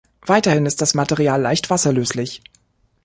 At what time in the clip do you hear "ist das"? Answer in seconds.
0.65-0.95